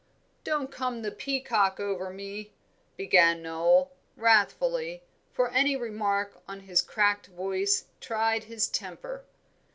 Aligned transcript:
"Don't 0.43 0.71
come 0.71 1.03
the 1.03 1.11
peacock 1.11 1.79
over 1.79 2.09
me," 2.09 2.53
began 2.97 3.43
Noel, 3.43 3.91
wrathfully, 4.15 5.03
for 5.31 5.49
any 5.51 5.75
remark 5.75 6.41
on 6.47 6.61
his 6.61 6.81
cracked 6.81 7.27
voice 7.27 7.85
tried 7.99 8.45
his 8.45 8.67
temper. 8.67 9.23